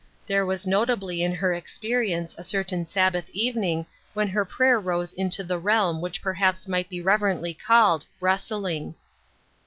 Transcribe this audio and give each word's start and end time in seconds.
There 0.25 0.47
was 0.47 0.65
notably 0.65 1.21
in 1.21 1.31
her 1.35 1.49
expe 1.51 1.95
rience 1.99 2.33
a 2.35 2.43
certain 2.43 2.87
Sabbath 2.87 3.29
evening 3.33 3.85
when 4.15 4.27
her 4.29 4.43
prayer 4.43 4.79
rose 4.79 5.13
into 5.13 5.43
the 5.43 5.59
realm 5.59 6.01
which 6.01 6.23
perhaps 6.23 6.67
might 6.67 6.89
be 6.89 7.03
rever 7.03 7.31
ently 7.35 7.55
called" 7.55 8.07
wrestling." 8.19 8.95